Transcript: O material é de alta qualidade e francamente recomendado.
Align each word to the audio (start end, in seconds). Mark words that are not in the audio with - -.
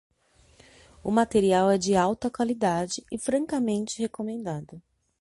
O 1.03 1.11
material 1.11 1.69
é 1.69 1.77
de 1.77 1.95
alta 1.95 2.27
qualidade 2.31 3.05
e 3.11 3.19
francamente 3.19 4.01
recomendado. 4.01 4.81